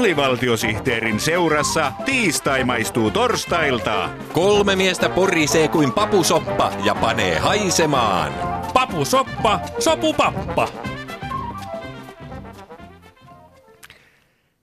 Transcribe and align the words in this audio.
alivaltiosihteerin 0.00 1.20
seurassa 1.20 1.92
tiistai 2.04 2.64
maistuu 2.64 3.10
torstailta. 3.10 4.10
Kolme 4.32 4.76
miestä 4.76 5.08
porisee 5.08 5.68
kuin 5.68 5.92
papusoppa 5.92 6.72
ja 6.84 6.94
panee 6.94 7.38
haisemaan. 7.38 8.32
Papusoppa, 8.74 9.60
sopupappa. 9.78 10.68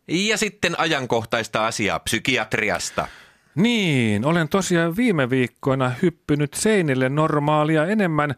Ja 0.07 0.37
sitten 0.37 0.79
ajankohtaista 0.79 1.67
asiaa 1.67 1.99
psykiatriasta. 1.99 3.07
Niin, 3.55 4.25
olen 4.25 4.49
tosiaan 4.49 4.95
viime 4.95 5.29
viikkoina 5.29 5.91
hyppynyt 6.01 6.53
seinille 6.53 7.09
normaalia 7.09 7.85
enemmän. 7.85 8.35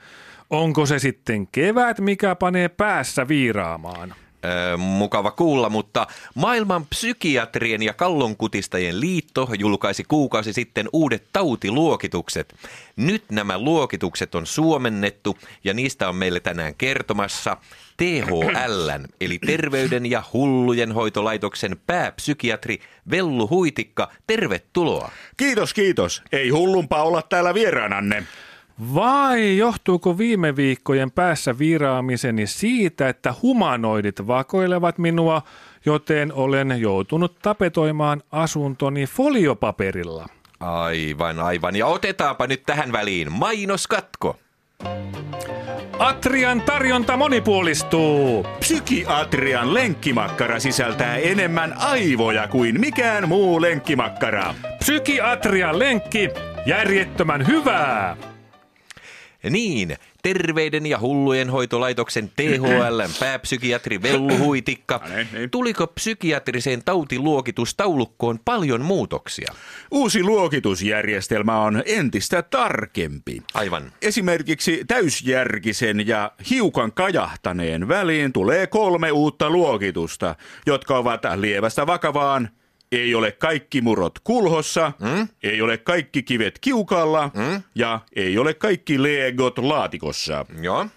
Onko 0.50 0.86
se 0.86 1.00
sitten 1.00 1.48
kevät, 1.48 2.00
mikä 2.00 2.36
panee 2.36 2.70
päässä 2.70 3.28
viiraamaan? 3.28 4.16
Mukava 4.78 5.32
kuulla, 5.32 5.70
mutta 5.70 6.08
maailman 6.36 6.86
psykiatrien 6.86 7.84
ja 7.84 7.94
kallonkutistajien 7.94 9.00
liitto 9.00 9.50
julkaisi 9.60 10.04
kuukausi 10.04 10.54
sitten 10.54 10.90
uudet 10.94 11.24
tautiluokitukset. 11.34 12.56
Nyt 12.96 13.24
nämä 13.32 13.58
luokitukset 13.58 14.36
on 14.36 14.46
suomennettu 14.46 15.38
ja 15.64 15.74
niistä 15.74 16.10
on 16.10 16.16
meille 16.16 16.40
tänään 16.40 16.76
kertomassa 16.76 17.58
THL, 17.98 18.90
eli 19.22 19.40
Terveyden 19.46 20.06
ja 20.06 20.24
hullujen 20.34 20.92
hoitolaitoksen 20.92 21.78
pääpsykiatri 21.88 22.80
Vellu 23.12 23.50
Huitikka. 23.50 24.12
Tervetuloa. 24.28 25.12
Kiitos, 25.38 25.74
kiitos. 25.74 26.22
Ei 26.32 26.50
hullumpaa 26.50 27.04
olla 27.04 27.22
täällä 27.22 27.54
vieraananne. 27.54 28.24
Vai 28.96 29.58
johtuuko 29.58 30.18
viime 30.18 30.56
viikkojen 30.56 31.12
päässä 31.12 31.60
viraamiseni 31.60 32.48
siitä, 32.48 33.10
että 33.10 33.34
humanoidit 33.42 34.28
vakoilevat 34.28 34.98
minua, 34.98 35.42
joten 35.86 36.34
olen 36.34 36.76
joutunut 36.82 37.40
tapetoimaan 37.42 38.22
asuntoni 38.32 39.06
foliopaperilla? 39.06 40.26
Aivan, 40.60 41.40
aivan. 41.40 41.76
Ja 41.76 41.86
otetaanpa 41.86 42.48
nyt 42.48 42.64
tähän 42.66 42.92
väliin 42.92 43.32
mainoskatko. 43.32 44.40
Atrian 46.00 46.62
tarjonta 46.62 47.18
monipuolistuu. 47.18 48.46
Psykiatrian 48.60 49.74
lenkkimakkara 49.74 50.60
sisältää 50.60 51.16
enemmän 51.18 51.74
aivoja 51.78 52.48
kuin 52.48 52.80
mikään 52.80 53.30
muu 53.30 53.62
lenkkimakkara. 53.62 54.56
Psykiatrian 54.80 55.80
lenkki, 55.80 56.30
järjettömän 56.66 57.48
hyvää. 57.48 58.18
Niin, 59.44 59.98
Terveyden 60.24 60.86
ja 60.86 61.00
hullujen 61.00 61.50
hoitolaitoksen 61.50 62.32
THL 62.36 63.02
pääpsykiatri 63.20 64.02
Vellu 64.02 64.38
Huitikka. 64.46 65.02
No 65.04 65.16
niin, 65.16 65.28
niin. 65.34 65.50
Tuliko 65.50 65.88
psykiatriseen 65.88 66.84
tautiluokitustaulukkoon 66.86 68.40
paljon 68.46 68.82
muutoksia? 68.82 69.54
Uusi 69.92 70.24
luokitusjärjestelmä 70.24 71.62
on 71.62 71.84
entistä 71.86 72.42
tarkempi. 72.42 73.42
Aivan. 73.54 73.92
Esimerkiksi 74.02 74.84
täysjärkisen 74.88 76.08
ja 76.08 76.32
hiukan 76.50 76.92
kajahtaneen 76.92 77.88
väliin 77.88 78.34
tulee 78.34 78.68
kolme 78.68 79.12
uutta 79.12 79.50
luokitusta, 79.50 80.36
jotka 80.66 80.98
ovat 80.98 81.22
lievästä 81.36 81.88
vakavaan, 81.88 82.50
ei 82.92 83.16
ole 83.16 83.32
kaikki 83.32 83.82
murot 83.82 84.20
kulhossa, 84.24 84.92
mm? 85.00 85.28
ei 85.44 85.62
ole 85.62 85.78
kaikki 85.78 86.24
kivet 86.24 86.60
kiukalla 86.60 87.32
mm? 87.34 87.64
ja 87.76 88.00
ei 88.16 88.38
ole 88.38 88.54
kaikki 88.54 89.04
legot 89.04 89.58
laatikossa. 89.58 90.46
Joo. 90.62 90.88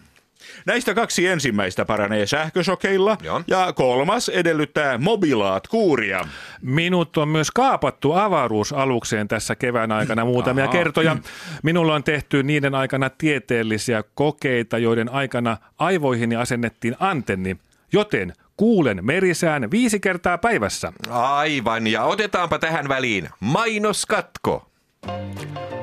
Näistä 0.67 0.95
kaksi 0.95 1.27
ensimmäistä 1.27 1.85
paranee 1.85 2.27
sähkösokeilla 2.27 3.17
Joo. 3.23 3.43
ja 3.47 3.73
kolmas 3.73 4.29
edellyttää 4.29 4.99
mobilaat-kuuria. 4.99 6.29
Minut 6.63 7.17
on 7.17 7.29
myös 7.29 7.51
kaapattu 7.51 8.13
avaruusalukseen 8.13 9.29
tässä 9.29 9.55
kevään 9.55 9.93
aikana 9.93 10.25
muutamia 10.25 10.65
Aha. 10.65 10.73
kertoja. 10.73 11.17
Minulla 11.63 11.95
on 11.95 12.05
tehty 12.05 12.43
niiden 12.43 12.75
aikana 12.75 13.11
tieteellisiä 13.11 14.05
kokeita, 14.15 14.79
joiden 14.79 15.13
aikana 15.13 15.57
aivoihini 15.79 16.37
asennettiin 16.37 16.97
antenni, 17.01 17.57
joten 17.93 18.33
kuulen 18.63 18.99
merisään 19.03 19.71
viisi 19.71 20.01
kertaa 20.01 20.39
päivässä. 20.39 20.93
Aivan, 21.11 21.87
ja 21.87 22.05
otetaanpa 22.05 22.59
tähän 22.59 22.89
väliin 22.89 23.29
mainoskatko. 23.41 24.71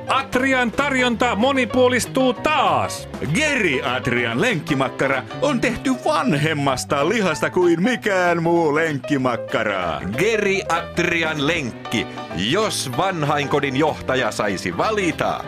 Atrian 0.08 0.72
tarjonta 0.72 1.36
monipuolistuu 1.36 2.34
taas. 2.34 3.10
Geriatrian 3.34 4.42
lenkkimakkara 4.42 5.24
on 5.42 5.62
tehty 5.62 5.92
vanhemmasta 6.06 7.10
lihasta 7.10 7.50
kuin 7.50 7.84
mikään 7.84 8.44
muu 8.44 8.76
lenkkimakkara. 8.76 10.02
Geriatrian 10.18 11.48
lenkki, 11.48 12.08
jos 12.36 12.92
vanhainkodin 12.98 13.78
johtaja 13.78 14.32
saisi 14.32 14.78
valita. 14.78 15.44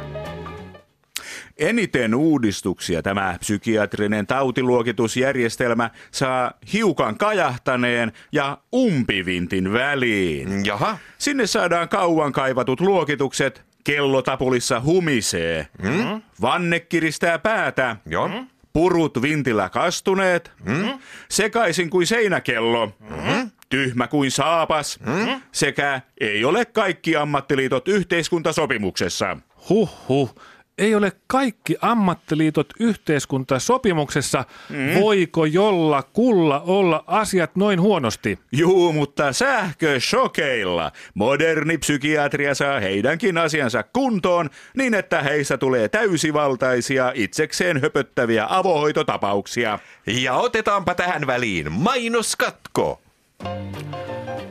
Eniten 1.57 2.15
uudistuksia 2.15 3.01
tämä 3.01 3.35
psykiatrinen 3.39 4.27
tautiluokitusjärjestelmä 4.27 5.89
saa 6.11 6.51
hiukan 6.73 7.17
kajahtaneen 7.17 8.11
ja 8.31 8.57
umpivintin 8.75 9.73
väliin. 9.73 10.65
Jaha, 10.65 10.97
Sinne 11.17 11.47
saadaan 11.47 11.89
kauan 11.89 12.31
kaivatut 12.31 12.81
luokitukset, 12.81 13.63
kellotapulissa 13.83 14.81
humisee, 14.81 15.67
mm? 15.83 16.21
vanne 16.41 16.79
kiristää 16.79 17.39
päätä, 17.39 17.95
joo. 18.05 18.29
purut 18.73 19.21
vintillä 19.21 19.69
kastuneet, 19.69 20.51
mm? 20.65 20.99
sekaisin 21.29 21.89
kuin 21.89 22.07
seinäkello, 22.07 22.85
mm? 23.09 23.51
tyhmä 23.69 24.07
kuin 24.07 24.31
saapas, 24.31 24.99
mm? 24.99 25.41
sekä 25.51 26.01
ei 26.21 26.45
ole 26.45 26.65
kaikki 26.65 27.15
ammattiliitot 27.15 27.87
yhteiskuntasopimuksessa. 27.87 29.37
Huh 29.69 30.07
huh. 30.07 30.35
Ei 30.81 30.95
ole 30.95 31.11
kaikki 31.27 31.75
ammattiliitot 31.81 32.67
yhteiskuntasopimuksessa. 32.79 34.43
Mm. 34.69 35.01
Voiko 35.01 35.45
jolla 35.45 36.03
kulla 36.03 36.59
olla 36.59 37.03
asiat 37.07 37.55
noin 37.55 37.81
huonosti? 37.81 38.39
Juu, 38.51 38.93
mutta 38.93 39.33
sähköshokeilla 39.33 40.91
moderni 41.13 41.77
psykiatria 41.77 42.55
saa 42.55 42.79
heidänkin 42.79 43.37
asiansa 43.37 43.83
kuntoon 43.83 44.49
niin, 44.77 44.93
että 44.93 45.21
heistä 45.21 45.57
tulee 45.57 45.89
täysivaltaisia 45.89 47.11
itsekseen 47.15 47.81
höpöttäviä 47.81 48.45
avohoitotapauksia. 48.49 49.79
Ja 50.07 50.33
otetaanpa 50.33 50.95
tähän 50.95 51.27
väliin 51.27 51.71
mainoskatko. 51.71 53.01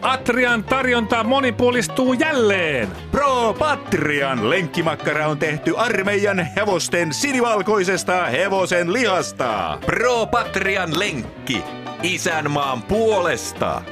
Atrian 0.02 0.64
tarjonta 0.64 1.24
monipuolistuu 1.24 2.12
jälleen. 2.12 2.88
Pro 3.10 3.54
Patrian 3.58 4.50
lenkkimakkara 4.50 5.26
on 5.28 5.38
tehty 5.38 5.74
armeijan 5.76 6.46
hevosten 6.56 7.14
sinivalkoisesta 7.14 8.24
hevosen 8.24 8.92
lihasta. 8.92 9.78
Pro 9.86 10.26
Patrian 10.26 10.98
lenkki, 10.98 11.62
isänmaan 12.02 12.82
puolesta. 12.82 13.82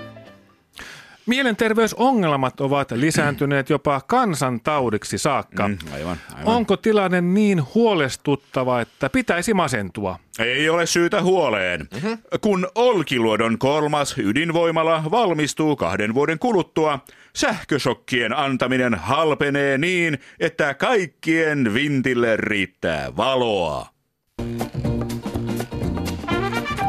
Mielenterveysongelmat 1.29 2.61
ovat 2.61 2.91
lisääntyneet 2.91 3.71
jopa 3.71 4.01
kansantaudiksi 4.01 5.19
saakka. 5.19 5.69
Mm, 5.69 5.79
aivan, 5.95 6.17
aivan. 6.35 6.55
Onko 6.55 6.77
tilanne 6.77 7.21
niin 7.21 7.63
huolestuttava, 7.75 8.81
että 8.81 9.11
pitäisi 9.11 9.55
masentua? 9.55 10.19
Ei 10.39 10.69
ole 10.69 10.87
syytä 10.87 11.23
huoleen. 11.23 11.89
Mm-hmm. 11.95 12.19
Kun 12.41 12.69
Olkiluodon 12.75 13.59
kolmas 13.59 14.19
ydinvoimala 14.19 15.05
valmistuu 15.11 15.77
kahden 15.77 16.15
vuoden 16.15 16.39
kuluttua, 16.39 16.99
sähkösokkien 17.37 18.37
antaminen 18.37 18.95
halpenee 18.95 19.79
niin, 19.79 20.19
että 20.41 20.75
kaikkien 20.75 21.75
vintille 21.75 22.37
riittää 22.37 23.17
valoa. 23.17 23.87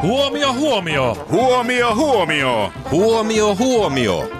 Huomio, 0.02 0.52
huomio! 0.52 1.26
Huomio, 1.30 1.94
huomio! 1.94 2.72
Huomio, 2.90 3.56
huomio. 3.56 4.39